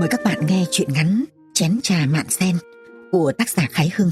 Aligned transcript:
Mời 0.00 0.08
các 0.08 0.20
bạn 0.24 0.46
nghe 0.46 0.64
chuyện 0.70 0.92
ngắn 0.92 1.24
Chén 1.54 1.78
trà 1.82 2.06
mạn 2.06 2.26
sen 2.28 2.56
của 3.12 3.32
tác 3.38 3.50
giả 3.50 3.66
Khái 3.70 3.90
Hưng. 3.96 4.10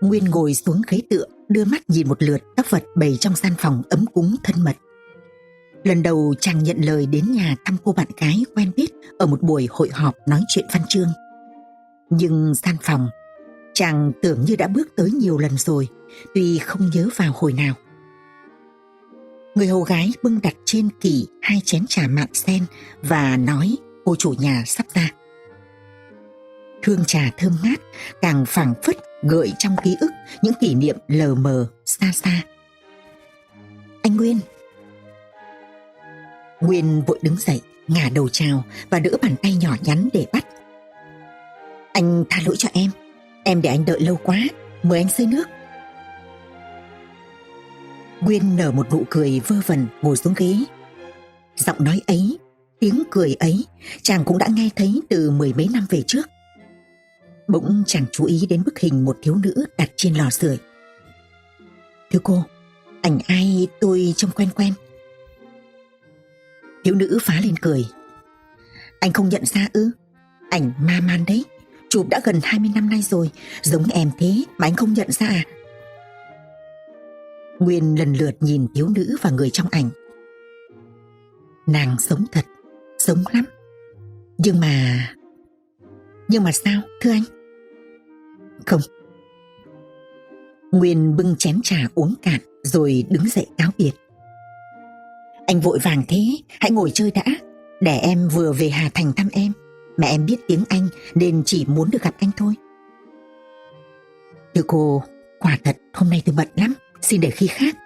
Nguyên 0.00 0.24
ngồi 0.24 0.54
xuống 0.54 0.82
ghế 0.88 1.00
tựa, 1.10 1.24
đưa 1.48 1.64
mắt 1.64 1.82
nhìn 1.88 2.08
một 2.08 2.22
lượt 2.22 2.38
các 2.56 2.70
vật 2.70 2.84
bày 2.96 3.16
trong 3.20 3.34
gian 3.36 3.52
phòng 3.58 3.82
ấm 3.90 4.04
cúng 4.14 4.36
thân 4.44 4.64
mật. 4.64 4.76
Lần 5.84 6.02
đầu 6.02 6.34
chàng 6.40 6.62
nhận 6.62 6.76
lời 6.80 7.06
đến 7.06 7.32
nhà 7.32 7.56
thăm 7.64 7.76
cô 7.84 7.92
bạn 7.92 8.06
gái 8.20 8.44
quen 8.54 8.70
biết 8.76 8.90
ở 9.18 9.26
một 9.26 9.42
buổi 9.42 9.68
hội 9.70 9.88
họp 9.92 10.14
nói 10.28 10.40
chuyện 10.48 10.66
văn 10.72 10.82
chương. 10.88 11.08
Nhưng 12.10 12.54
gian 12.54 12.76
phòng, 12.82 13.08
chàng 13.74 14.12
tưởng 14.22 14.44
như 14.44 14.56
đã 14.56 14.68
bước 14.68 14.88
tới 14.96 15.10
nhiều 15.10 15.38
lần 15.38 15.58
rồi, 15.58 15.88
tuy 16.34 16.58
không 16.58 16.90
nhớ 16.94 17.08
vào 17.16 17.32
hồi 17.36 17.52
nào. 17.52 17.74
Người 19.54 19.66
hầu 19.66 19.82
gái 19.82 20.10
bưng 20.22 20.40
đặt 20.42 20.54
trên 20.64 20.88
kỷ 21.00 21.26
hai 21.42 21.60
chén 21.64 21.86
trà 21.88 22.02
mạn 22.08 22.28
sen 22.32 22.64
và 23.02 23.36
nói 23.36 23.76
cô 24.04 24.16
chủ 24.16 24.34
nhà 24.38 24.62
sắp 24.66 24.86
ra. 24.94 25.10
Hương 26.82 27.04
trà 27.06 27.30
thơm 27.36 27.52
ngát 27.62 27.80
càng 28.22 28.44
phảng 28.46 28.74
phất 28.82 28.96
gợi 29.22 29.52
trong 29.58 29.76
ký 29.84 29.96
ức 30.00 30.10
những 30.42 30.54
kỷ 30.60 30.74
niệm 30.74 30.96
lờ 31.08 31.34
mờ 31.34 31.66
xa 31.84 32.12
xa. 32.14 32.42
Anh 34.02 34.16
Nguyên. 34.16 34.38
Nguyên 36.60 37.02
vội 37.06 37.18
đứng 37.22 37.36
dậy, 37.36 37.60
ngả 37.88 38.08
đầu 38.14 38.28
chào 38.28 38.64
và 38.90 38.98
đỡ 38.98 39.10
bàn 39.22 39.34
tay 39.42 39.54
nhỏ 39.54 39.76
nhắn 39.82 40.08
để 40.12 40.26
bắt. 40.32 40.46
Anh 41.92 42.24
tha 42.30 42.40
lỗi 42.46 42.54
cho 42.58 42.68
em, 42.72 42.90
em 43.44 43.62
để 43.62 43.70
anh 43.70 43.84
đợi 43.84 44.00
lâu 44.00 44.18
quá, 44.22 44.38
mời 44.82 44.98
anh 44.98 45.08
xơi 45.08 45.26
nước. 45.26 45.44
Nguyên 48.24 48.56
nở 48.56 48.70
một 48.70 48.90
nụ 48.90 49.04
cười 49.10 49.40
vơ 49.46 49.56
vẩn 49.66 49.86
ngồi 50.02 50.16
xuống 50.16 50.34
ghế. 50.36 50.56
Giọng 51.56 51.84
nói 51.84 52.00
ấy, 52.06 52.38
tiếng 52.80 53.02
cười 53.10 53.34
ấy, 53.34 53.64
chàng 54.02 54.24
cũng 54.24 54.38
đã 54.38 54.48
nghe 54.50 54.68
thấy 54.76 55.00
từ 55.08 55.30
mười 55.30 55.52
mấy 55.52 55.68
năm 55.72 55.86
về 55.90 56.02
trước. 56.06 56.26
Bỗng 57.48 57.82
chàng 57.86 58.04
chú 58.12 58.24
ý 58.24 58.46
đến 58.48 58.62
bức 58.64 58.78
hình 58.78 59.04
một 59.04 59.18
thiếu 59.22 59.34
nữ 59.34 59.66
đặt 59.78 59.90
trên 59.96 60.14
lò 60.14 60.30
sưởi. 60.30 60.58
Thưa 62.10 62.18
cô, 62.22 62.44
ảnh 63.02 63.18
ai 63.26 63.68
tôi 63.80 64.14
trông 64.16 64.30
quen 64.30 64.48
quen. 64.54 64.72
Thiếu 66.84 66.94
nữ 66.94 67.18
phá 67.22 67.40
lên 67.44 67.56
cười. 67.56 67.86
Anh 69.00 69.12
không 69.12 69.28
nhận 69.28 69.46
ra 69.46 69.68
ư? 69.72 69.90
Ảnh 70.50 70.72
ma 70.80 71.00
man 71.00 71.24
đấy, 71.26 71.44
chụp 71.90 72.08
đã 72.08 72.20
gần 72.24 72.40
20 72.42 72.70
năm 72.74 72.90
nay 72.90 73.02
rồi, 73.02 73.30
giống 73.62 73.84
em 73.90 74.10
thế 74.18 74.44
mà 74.58 74.66
anh 74.66 74.76
không 74.76 74.92
nhận 74.92 75.12
ra 75.12 75.26
à? 75.26 75.44
Nguyên 77.64 77.98
lần 77.98 78.12
lượt 78.12 78.34
nhìn 78.40 78.66
thiếu 78.74 78.88
nữ 78.88 79.16
và 79.22 79.30
người 79.30 79.50
trong 79.50 79.66
ảnh. 79.70 79.90
Nàng 81.66 81.96
sống 81.98 82.24
thật, 82.32 82.44
sống 82.98 83.24
lắm. 83.32 83.44
Nhưng 84.38 84.60
mà... 84.60 85.06
Nhưng 86.28 86.44
mà 86.44 86.52
sao, 86.52 86.80
thưa 87.00 87.10
anh? 87.10 87.22
Không. 88.66 88.80
Nguyên 90.72 91.16
bưng 91.16 91.36
chén 91.38 91.60
trà 91.62 91.76
uống 91.94 92.14
cạn 92.22 92.40
rồi 92.62 93.04
đứng 93.10 93.28
dậy 93.28 93.46
cáo 93.58 93.70
biệt. 93.78 93.92
Anh 95.46 95.60
vội 95.60 95.78
vàng 95.82 96.02
thế, 96.08 96.22
hãy 96.60 96.70
ngồi 96.70 96.90
chơi 96.94 97.10
đã. 97.10 97.24
Để 97.80 97.98
em 97.98 98.28
vừa 98.28 98.52
về 98.52 98.68
Hà 98.68 98.90
Thành 98.94 99.12
thăm 99.16 99.28
em. 99.32 99.52
Mẹ 99.96 100.06
em 100.06 100.26
biết 100.26 100.36
tiếng 100.48 100.64
Anh 100.68 100.88
nên 101.14 101.42
chỉ 101.46 101.64
muốn 101.68 101.90
được 101.90 102.02
gặp 102.02 102.14
anh 102.20 102.30
thôi. 102.36 102.54
Thưa 104.54 104.62
cô, 104.66 105.02
quả 105.38 105.58
thật 105.64 105.76
hôm 105.94 106.10
nay 106.10 106.22
tôi 106.24 106.34
bận 106.36 106.48
lắm 106.56 106.74
xin 107.02 107.20
để 107.20 107.30
khi 107.30 107.46
khác. 107.46 107.76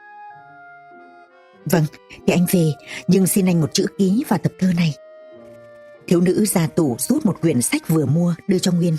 Vâng, 1.64 1.84
thì 2.26 2.32
anh 2.32 2.46
về, 2.52 2.72
nhưng 3.08 3.26
xin 3.26 3.46
anh 3.46 3.60
một 3.60 3.74
chữ 3.74 3.86
ký 3.98 4.24
vào 4.28 4.38
tập 4.38 4.52
thơ 4.58 4.72
này. 4.76 4.94
Thiếu 6.06 6.20
nữ 6.20 6.44
ra 6.44 6.66
tủ 6.66 6.96
rút 6.98 7.26
một 7.26 7.40
quyển 7.40 7.62
sách 7.62 7.88
vừa 7.88 8.06
mua 8.06 8.34
đưa 8.48 8.58
cho 8.58 8.72
Nguyên. 8.72 8.96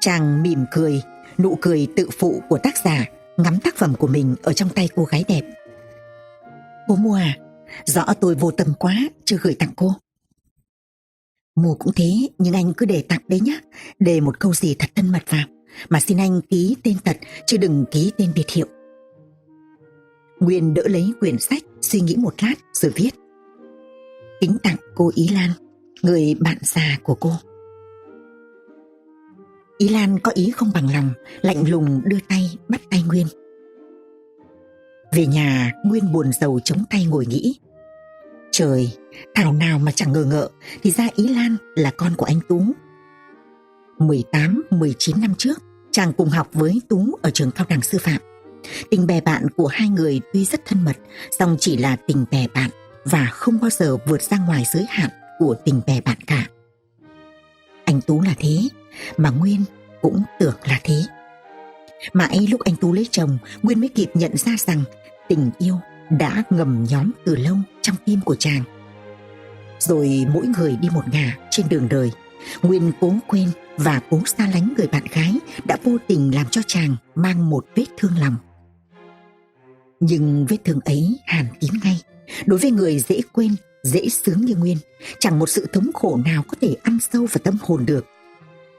Chàng 0.00 0.42
mỉm 0.42 0.64
cười, 0.72 1.02
nụ 1.38 1.58
cười 1.60 1.88
tự 1.96 2.08
phụ 2.18 2.42
của 2.48 2.58
tác 2.58 2.74
giả 2.84 3.04
ngắm 3.36 3.60
tác 3.60 3.76
phẩm 3.76 3.94
của 3.94 4.06
mình 4.06 4.36
ở 4.42 4.52
trong 4.52 4.68
tay 4.68 4.88
cô 4.94 5.04
gái 5.04 5.24
đẹp. 5.28 5.42
Cô 6.88 6.96
mua 6.96 7.14
à? 7.14 7.36
Rõ 7.84 8.06
tôi 8.20 8.34
vô 8.34 8.50
tâm 8.50 8.74
quá, 8.78 8.96
chưa 9.24 9.36
gửi 9.42 9.54
tặng 9.54 9.72
cô. 9.76 9.94
Mua 11.56 11.74
cũng 11.74 11.92
thế, 11.92 12.10
nhưng 12.38 12.54
anh 12.54 12.72
cứ 12.76 12.86
để 12.86 13.02
tặng 13.02 13.20
đấy 13.28 13.40
nhá, 13.40 13.60
để 13.98 14.20
một 14.20 14.40
câu 14.40 14.54
gì 14.54 14.76
thật 14.78 14.90
thân 14.94 15.12
mật 15.12 15.22
vào. 15.28 15.44
Mà 15.88 16.00
xin 16.00 16.20
anh 16.20 16.40
ký 16.50 16.76
tên 16.82 16.96
thật, 17.04 17.16
chứ 17.46 17.56
đừng 17.56 17.84
ký 17.90 18.12
tên 18.16 18.32
biệt 18.34 18.50
hiệu. 18.50 18.66
Nguyên 20.40 20.74
đỡ 20.74 20.82
lấy 20.86 21.12
quyển 21.20 21.38
sách 21.38 21.62
suy 21.80 22.00
nghĩ 22.00 22.16
một 22.16 22.34
lát 22.42 22.54
rồi 22.72 22.92
viết. 22.94 23.10
Kính 24.40 24.56
tặng 24.62 24.76
cô 24.94 25.10
Ý 25.14 25.28
Lan, 25.28 25.50
người 26.02 26.34
bạn 26.40 26.56
già 26.60 26.98
của 27.02 27.14
cô. 27.14 27.32
Ý 29.78 29.88
Lan 29.88 30.18
có 30.18 30.32
ý 30.34 30.50
không 30.50 30.70
bằng 30.74 30.92
lòng, 30.94 31.10
lạnh 31.40 31.68
lùng 31.68 32.00
đưa 32.04 32.18
tay 32.28 32.58
bắt 32.68 32.80
tay 32.90 33.02
Nguyên. 33.02 33.26
Về 35.12 35.26
nhà, 35.26 35.72
Nguyên 35.84 36.12
buồn 36.12 36.32
rầu 36.40 36.60
chống 36.60 36.84
tay 36.90 37.04
ngồi 37.04 37.26
nghĩ. 37.26 37.58
Trời, 38.52 38.92
thảo 39.34 39.52
nào 39.52 39.78
mà 39.78 39.92
chẳng 39.92 40.12
ngờ 40.12 40.24
ngợ, 40.24 40.50
thì 40.82 40.90
ra 40.90 41.08
Ý 41.14 41.28
Lan 41.28 41.56
là 41.74 41.90
con 41.90 42.12
của 42.16 42.24
anh 42.24 42.40
Tú. 42.48 42.62
18-19 43.98 45.20
năm 45.20 45.34
trước, 45.38 45.58
chàng 45.90 46.12
cùng 46.12 46.28
học 46.28 46.48
với 46.52 46.80
Tú 46.88 47.18
ở 47.22 47.30
trường 47.30 47.50
cao 47.50 47.66
đẳng 47.68 47.82
sư 47.82 47.98
phạm. 48.00 48.20
Tình 48.90 49.06
bè 49.06 49.20
bạn 49.20 49.46
của 49.56 49.66
hai 49.66 49.88
người 49.88 50.20
tuy 50.32 50.44
rất 50.44 50.60
thân 50.64 50.84
mật, 50.84 50.96
song 51.38 51.56
chỉ 51.60 51.76
là 51.76 51.96
tình 51.96 52.24
bè 52.30 52.46
bạn 52.54 52.70
và 53.04 53.26
không 53.26 53.60
bao 53.60 53.70
giờ 53.70 53.96
vượt 54.06 54.22
ra 54.22 54.38
ngoài 54.38 54.64
giới 54.74 54.86
hạn 54.88 55.10
của 55.38 55.56
tình 55.64 55.80
bè 55.86 56.00
bạn 56.00 56.16
cả. 56.26 56.46
Anh 57.84 58.00
Tú 58.00 58.20
là 58.20 58.34
thế, 58.38 58.58
mà 59.16 59.30
Nguyên 59.30 59.64
cũng 60.02 60.22
tưởng 60.38 60.56
là 60.64 60.80
thế. 60.84 61.02
Mãi 62.12 62.46
lúc 62.50 62.60
anh 62.60 62.76
Tú 62.76 62.92
lấy 62.92 63.08
chồng, 63.10 63.38
Nguyên 63.62 63.80
mới 63.80 63.88
kịp 63.88 64.10
nhận 64.14 64.36
ra 64.36 64.52
rằng 64.58 64.82
tình 65.28 65.50
yêu 65.58 65.76
đã 66.10 66.42
ngầm 66.50 66.86
nhóm 66.90 67.10
từ 67.24 67.36
lâu 67.36 67.56
trong 67.82 67.96
tim 68.04 68.20
của 68.20 68.34
chàng. 68.34 68.62
Rồi 69.78 70.26
mỗi 70.32 70.46
người 70.46 70.76
đi 70.80 70.88
một 70.92 71.02
ngả 71.12 71.36
trên 71.50 71.68
đường 71.68 71.88
đời, 71.88 72.10
Nguyên 72.62 72.92
cố 73.00 73.14
quên 73.26 73.48
và 73.76 74.00
cố 74.10 74.20
xa 74.26 74.48
lánh 74.54 74.72
người 74.76 74.86
bạn 74.86 75.02
gái 75.12 75.34
đã 75.64 75.76
vô 75.84 75.96
tình 76.06 76.34
làm 76.34 76.46
cho 76.50 76.60
chàng 76.66 76.96
mang 77.14 77.50
một 77.50 77.66
vết 77.76 77.84
thương 77.98 78.18
lòng. 78.20 78.36
Nhưng 80.00 80.46
vết 80.48 80.56
thương 80.64 80.80
ấy 80.84 81.18
hàn 81.26 81.46
kín 81.60 81.70
ngay. 81.84 82.00
Đối 82.46 82.58
với 82.58 82.70
người 82.70 82.98
dễ 82.98 83.20
quên, 83.32 83.54
dễ 83.82 84.08
sướng 84.08 84.40
như 84.40 84.54
Nguyên, 84.56 84.76
chẳng 85.18 85.38
một 85.38 85.48
sự 85.48 85.66
thống 85.72 85.90
khổ 85.94 86.18
nào 86.24 86.42
có 86.48 86.56
thể 86.60 86.76
ăn 86.82 86.98
sâu 87.12 87.22
vào 87.22 87.40
tâm 87.44 87.58
hồn 87.60 87.86
được. 87.86 88.06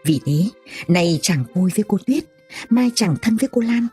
Vì 0.05 0.19
thế, 0.25 0.43
nay 0.87 1.19
chàng 1.21 1.43
vui 1.55 1.71
với 1.75 1.85
cô 1.87 1.97
Tuyết, 2.07 2.23
mai 2.69 2.91
chàng 2.95 3.15
thân 3.21 3.37
với 3.37 3.49
cô 3.51 3.61
Lan. 3.61 3.87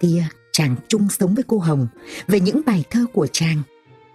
Kia 0.00 0.24
chàng 0.52 0.76
chung 0.88 1.08
sống 1.08 1.34
với 1.34 1.44
cô 1.46 1.58
Hồng 1.58 1.86
về 2.26 2.40
những 2.40 2.60
bài 2.66 2.84
thơ 2.90 3.04
của 3.12 3.26
chàng. 3.32 3.62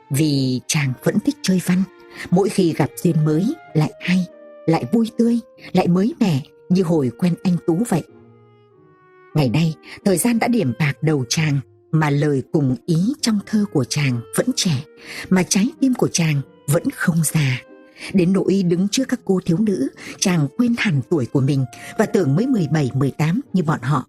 Vì 0.09 0.61
chàng 0.67 0.93
vẫn 1.03 1.19
thích 1.19 1.35
chơi 1.41 1.61
văn, 1.65 1.83
mỗi 2.31 2.49
khi 2.49 2.73
gặp 2.73 2.89
duyên 2.95 3.25
mới 3.25 3.53
lại 3.73 3.91
hay, 4.01 4.25
lại 4.65 4.85
vui 4.91 5.11
tươi, 5.17 5.39
lại 5.71 5.87
mới 5.87 6.13
mẻ 6.19 6.41
như 6.69 6.83
hồi 6.83 7.11
quen 7.17 7.35
anh 7.43 7.55
Tú 7.67 7.83
vậy. 7.89 8.03
Ngày 9.35 9.49
nay, 9.49 9.75
thời 10.05 10.17
gian 10.17 10.39
đã 10.39 10.47
điểm 10.47 10.73
bạc 10.79 10.93
đầu 11.01 11.25
chàng 11.29 11.59
mà 11.93 12.09
lời 12.09 12.43
cùng 12.51 12.75
ý 12.85 13.13
trong 13.21 13.39
thơ 13.45 13.65
của 13.73 13.85
chàng 13.89 14.21
vẫn 14.35 14.47
trẻ, 14.55 14.83
mà 15.29 15.43
trái 15.43 15.69
tim 15.79 15.93
của 15.93 16.07
chàng 16.07 16.41
vẫn 16.67 16.83
không 16.95 17.17
già. 17.33 17.61
Đến 18.13 18.33
nỗi 18.33 18.63
đứng 18.63 18.87
trước 18.91 19.03
các 19.07 19.19
cô 19.25 19.39
thiếu 19.45 19.57
nữ, 19.57 19.87
chàng 20.19 20.47
quên 20.57 20.75
hẳn 20.77 21.01
tuổi 21.09 21.25
của 21.25 21.41
mình 21.41 21.65
và 21.97 22.05
tưởng 22.05 22.35
mới 22.35 22.45
17-18 22.45 23.39
như 23.53 23.63
bọn 23.63 23.81
họ, 23.81 24.07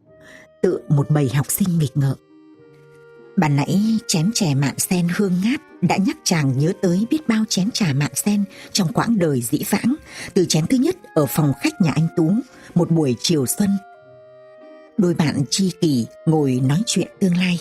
tự 0.63 0.81
một 0.89 1.11
bầy 1.11 1.29
học 1.29 1.51
sinh 1.51 1.79
nghịch 1.79 1.97
ngợm. 1.97 2.17
Bà 3.37 3.49
nãy 3.49 3.99
chén 4.07 4.31
chè 4.35 4.55
mạn 4.55 4.79
sen 4.79 5.09
hương 5.17 5.33
ngát 5.45 5.61
đã 5.83 5.97
nhắc 5.97 6.17
chàng 6.25 6.59
nhớ 6.59 6.73
tới 6.83 7.07
biết 7.11 7.29
bao 7.29 7.45
chén 7.49 7.71
trà 7.71 7.93
mạn 7.93 8.11
sen 8.15 8.45
trong 8.73 8.93
quãng 8.93 9.19
đời 9.19 9.43
dĩ 9.43 9.59
vãng, 9.71 9.95
từ 10.35 10.45
chén 10.49 10.67
thứ 10.67 10.77
nhất 10.77 10.97
ở 11.15 11.27
phòng 11.27 11.53
khách 11.63 11.81
nhà 11.81 11.93
anh 11.95 12.09
Tú, 12.17 12.33
một 12.75 12.91
buổi 12.91 13.17
chiều 13.21 13.47
xuân. 13.47 13.71
Đôi 14.99 15.15
bạn 15.15 15.43
chi 15.51 15.71
kỷ 15.81 16.07
ngồi 16.27 16.61
nói 16.65 16.83
chuyện 16.87 17.09
tương 17.21 17.37
lai. 17.37 17.59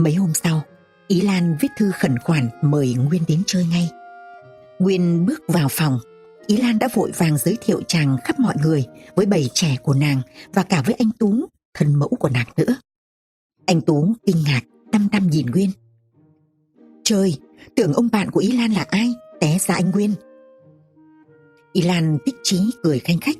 Mấy 0.00 0.14
hôm 0.14 0.32
sau, 0.34 0.62
Ý 1.08 1.20
Lan 1.20 1.56
viết 1.60 1.68
thư 1.76 1.90
khẩn 1.90 2.18
khoản 2.18 2.48
mời 2.62 2.94
Nguyên 2.94 3.22
đến 3.28 3.42
chơi 3.46 3.64
ngay. 3.64 3.90
Nguyên 4.78 5.26
bước 5.26 5.42
vào 5.48 5.68
phòng, 5.70 5.98
Ý 6.46 6.56
Lan 6.56 6.78
đã 6.78 6.88
vội 6.94 7.10
vàng 7.18 7.38
giới 7.38 7.58
thiệu 7.60 7.82
chàng 7.88 8.16
khắp 8.24 8.40
mọi 8.40 8.54
người 8.62 8.86
với 9.14 9.26
bầy 9.26 9.50
trẻ 9.54 9.76
của 9.82 9.94
nàng 9.94 10.20
và 10.54 10.62
cả 10.62 10.82
với 10.86 10.94
anh 10.98 11.10
Tú, 11.18 11.48
thân 11.74 11.94
mẫu 11.94 12.08
của 12.08 12.28
nàng 12.28 12.46
nữa. 12.56 12.76
Anh 13.66 13.80
Tú 13.80 14.14
kinh 14.26 14.36
ngạc, 14.46 14.60
đăm 14.92 15.08
đăm 15.12 15.26
nhìn 15.26 15.46
Nguyên. 15.46 15.70
Trời, 17.04 17.38
tưởng 17.76 17.92
ông 17.92 18.08
bạn 18.12 18.30
của 18.30 18.40
Ý 18.40 18.52
Lan 18.52 18.72
là 18.72 18.86
ai? 18.90 19.14
Té 19.40 19.58
ra 19.58 19.74
anh 19.74 19.90
Nguyên. 19.90 20.14
Ý 21.72 21.82
Lan 21.82 22.18
tích 22.24 22.36
trí 22.42 22.58
cười 22.82 22.98
khanh 22.98 23.18
khách. 23.20 23.36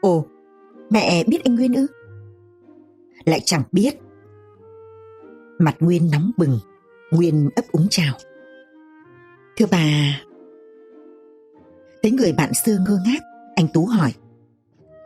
Ồ, 0.00 0.26
mẹ 0.90 1.24
biết 1.24 1.44
anh 1.44 1.54
Nguyên 1.54 1.74
ư? 1.74 1.86
Lại 3.24 3.40
chẳng 3.44 3.62
biết 3.72 3.94
Mặt 5.58 5.76
Nguyên 5.80 6.10
nóng 6.12 6.30
bừng, 6.36 6.58
Nguyên 7.10 7.50
ấp 7.56 7.64
úng 7.72 7.86
chào. 7.90 8.14
Thưa 9.56 9.66
bà... 9.70 10.20
Thấy 12.02 12.12
người 12.12 12.32
bạn 12.32 12.54
xưa 12.54 12.78
ngơ 12.86 12.98
ngác, 13.06 13.22
anh 13.56 13.68
Tú 13.74 13.86
hỏi. 13.86 14.12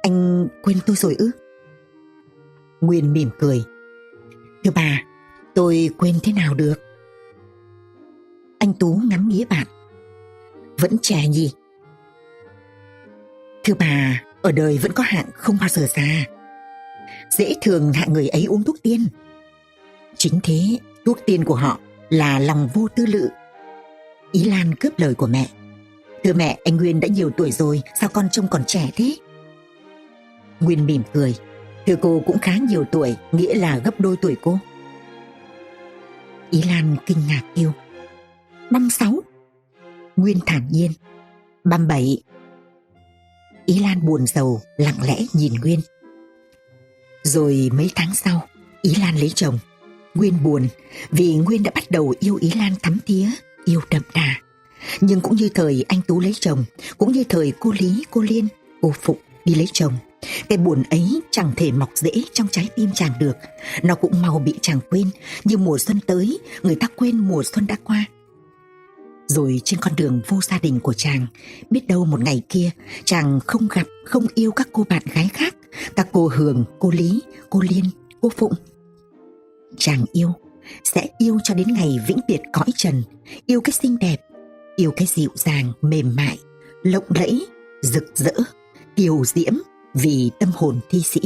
Anh 0.03 0.49
quên 0.63 0.79
tôi 0.87 0.97
rồi 0.97 1.17
ư? 1.19 1.31
Nguyên 2.81 3.13
mỉm 3.13 3.31
cười. 3.39 3.63
Thưa 4.65 4.71
bà, 4.75 5.03
tôi 5.55 5.91
quên 5.99 6.15
thế 6.23 6.33
nào 6.33 6.55
được? 6.55 6.75
Anh 8.59 8.75
Tú 8.75 9.01
ngắm 9.11 9.29
nghía 9.29 9.45
bạn. 9.45 9.67
Vẫn 10.79 10.93
trẻ 11.03 11.29
nhỉ? 11.29 11.53
Thưa 13.65 13.75
bà, 13.79 14.23
ở 14.43 14.53
đời 14.53 14.79
vẫn 14.79 14.93
có 14.93 15.03
hạng 15.07 15.27
không 15.35 15.57
bao 15.61 15.69
giờ 15.69 15.87
già. 15.97 16.25
Dễ 17.39 17.55
thường 17.63 17.93
hạng 17.93 18.13
người 18.13 18.29
ấy 18.29 18.45
uống 18.45 18.65
thuốc 18.65 18.77
tiên. 18.83 19.01
Chính 20.17 20.41
thế, 20.43 20.79
thuốc 21.07 21.19
tiên 21.27 21.45
của 21.45 21.55
họ 21.55 21.79
là 22.11 22.39
lòng 22.39 22.69
vô 22.75 22.89
tư 22.97 23.07
lự. 23.07 23.29
Ý 24.33 24.45
Lan 24.45 24.75
cướp 24.75 24.99
lời 24.99 25.15
của 25.15 25.27
mẹ. 25.27 25.47
Thưa 26.25 26.33
mẹ, 26.33 26.59
anh 26.65 26.77
Nguyên 26.77 27.01
đã 27.01 27.09
nhiều 27.09 27.31
tuổi 27.37 27.51
rồi, 27.53 27.83
sao 28.01 28.11
con 28.13 28.29
trông 28.33 28.49
còn 28.49 28.65
trẻ 28.67 28.91
thế? 28.97 29.17
Nguyên 30.61 30.87
mỉm 30.87 31.03
cười. 31.13 31.35
Thưa 31.87 31.97
cô 32.03 32.23
cũng 32.27 32.39
khá 32.39 32.57
nhiều 32.57 32.85
tuổi, 32.93 33.17
nghĩa 33.33 33.55
là 33.55 33.79
gấp 33.79 34.01
đôi 34.01 34.17
tuổi 34.17 34.37
cô. 34.43 34.59
Ý 36.51 36.63
Lan 36.63 36.97
kinh 37.07 37.19
ngạc 37.29 37.43
kêu. 37.55 37.73
Năm 38.71 38.91
sáu. 38.91 39.23
Nguyên 40.17 40.39
thản 40.47 40.69
nhiên. 40.71 40.93
Băm 41.65 41.89
bảy. 41.89 42.23
Ý 43.67 43.79
Lan 43.79 44.07
buồn 44.07 44.27
rầu, 44.27 44.61
lặng 44.77 45.03
lẽ 45.07 45.19
nhìn 45.33 45.53
Nguyên. 45.63 45.81
Rồi 47.23 47.71
mấy 47.73 47.91
tháng 47.95 48.15
sau, 48.15 48.49
Ý 48.83 48.95
Lan 48.95 49.17
lấy 49.17 49.31
chồng. 49.35 49.59
Nguyên 50.15 50.43
buồn 50.43 50.69
vì 51.11 51.35
Nguyên 51.35 51.63
đã 51.63 51.71
bắt 51.75 51.91
đầu 51.91 52.15
yêu 52.21 52.39
Ý 52.41 52.53
Lan 52.57 52.73
thắm 52.83 52.99
thía, 53.07 53.27
yêu 53.65 53.81
đậm 53.91 54.03
đà. 54.15 54.35
Nhưng 55.01 55.21
cũng 55.21 55.37
như 55.37 55.49
thời 55.49 55.85
anh 55.89 56.01
Tú 56.07 56.21
lấy 56.21 56.35
chồng, 56.41 56.65
cũng 56.99 57.13
như 57.13 57.25
thời 57.29 57.53
cô 57.61 57.73
Lý, 57.79 58.05
cô 58.11 58.21
Liên, 58.21 58.49
cô 58.83 58.93
Phụng 59.03 59.19
đi 59.45 59.55
lấy 59.55 59.67
chồng. 59.73 59.93
Cái 60.49 60.59
buồn 60.59 60.83
ấy 60.91 61.21
chẳng 61.31 61.53
thể 61.57 61.73
mọc 61.73 61.91
rễ 61.95 62.11
trong 62.33 62.49
trái 62.51 62.69
tim 62.77 62.91
chàng 62.95 63.13
được. 63.21 63.37
Nó 63.83 63.95
cũng 63.95 64.23
mau 64.23 64.39
bị 64.39 64.55
chàng 64.61 64.81
quên, 64.91 65.11
như 65.45 65.57
mùa 65.57 65.79
xuân 65.79 66.01
tới, 66.07 66.39
người 66.63 66.75
ta 66.75 66.87
quên 66.97 67.19
mùa 67.19 67.43
xuân 67.43 67.67
đã 67.67 67.77
qua. 67.85 68.05
Rồi 69.27 69.61
trên 69.65 69.81
con 69.81 69.97
đường 69.97 70.21
vô 70.29 70.41
gia 70.41 70.59
đình 70.59 70.81
của 70.81 70.93
chàng, 70.93 71.27
biết 71.71 71.87
đâu 71.87 72.05
một 72.05 72.21
ngày 72.21 72.43
kia, 72.49 72.71
chàng 73.05 73.41
không 73.47 73.69
gặp, 73.69 73.87
không 74.05 74.27
yêu 74.35 74.53
các 74.53 74.69
cô 74.73 74.85
bạn 74.89 75.03
gái 75.15 75.31
khác, 75.35 75.57
các 75.97 76.09
cô 76.13 76.29
Hường, 76.29 76.65
cô 76.79 76.91
Lý, 76.91 77.23
cô 77.51 77.61
Liên, 77.61 77.85
cô 78.21 78.29
Phụng. 78.37 78.53
Chàng 79.79 80.05
yêu, 80.13 80.33
sẽ 80.85 81.09
yêu 81.19 81.39
cho 81.45 81.55
đến 81.55 81.67
ngày 81.75 81.99
vĩnh 82.07 82.21
biệt 82.29 82.41
cõi 82.53 82.67
trần, 82.77 83.03
yêu 83.47 83.61
cái 83.61 83.73
xinh 83.73 83.99
đẹp, 83.99 84.17
yêu 84.77 84.93
cái 84.97 85.07
dịu 85.07 85.31
dàng, 85.35 85.73
mềm 85.83 86.17
mại, 86.17 86.39
lộng 86.83 87.05
lẫy, 87.09 87.47
rực 87.83 88.05
rỡ, 88.15 88.33
kiều 88.97 89.25
diễm 89.25 89.55
vì 89.95 90.31
tâm 90.39 90.51
hồn 90.55 90.81
thi 90.91 91.03
sĩ. 91.03 91.21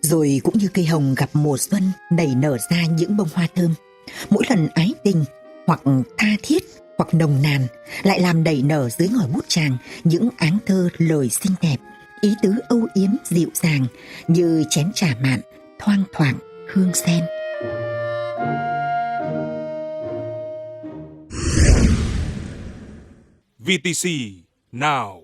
Rồi 0.00 0.40
cũng 0.44 0.58
như 0.58 0.68
cây 0.74 0.84
hồng 0.84 1.14
gặp 1.16 1.30
mùa 1.32 1.56
xuân 1.58 1.82
nảy 2.12 2.34
nở 2.36 2.58
ra 2.70 2.86
những 2.86 3.16
bông 3.16 3.28
hoa 3.34 3.46
thơm, 3.54 3.74
mỗi 4.30 4.44
lần 4.48 4.68
ái 4.74 4.92
tình 5.04 5.24
hoặc 5.66 5.82
tha 6.18 6.28
thiết 6.42 6.62
hoặc 6.98 7.14
nồng 7.14 7.42
nàn 7.42 7.66
lại 8.02 8.20
làm 8.20 8.44
đầy 8.44 8.62
nở 8.62 8.88
dưới 8.98 9.08
ngòi 9.08 9.26
bút 9.26 9.44
chàng 9.48 9.76
những 10.04 10.28
áng 10.36 10.58
thơ 10.66 10.88
lời 10.98 11.28
xinh 11.28 11.52
đẹp, 11.62 11.76
ý 12.20 12.34
tứ 12.42 12.54
âu 12.68 12.86
yếm 12.94 13.10
dịu 13.24 13.48
dàng 13.54 13.86
như 14.28 14.64
chén 14.70 14.90
trà 14.94 15.16
mạn 15.22 15.40
thoang 15.78 16.02
thoảng 16.12 16.38
hương 16.72 16.94
sen. 16.94 17.24
VTC 23.58 24.44
now. 24.72 25.20